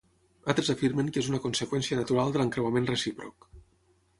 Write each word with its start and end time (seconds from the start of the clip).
Altres 0.53 0.71
afirmen 0.73 1.11
que 1.17 1.21
és 1.25 1.29
una 1.31 1.39
conseqüència 1.43 1.99
natural 2.01 2.33
de 2.37 2.41
l'encreuament 2.43 2.89
recíproc. 2.93 3.51